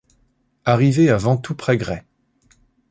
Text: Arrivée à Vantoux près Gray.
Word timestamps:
Arrivée 0.65 1.11
à 1.11 1.17
Vantoux 1.17 1.53
près 1.53 1.77
Gray. 1.77 2.01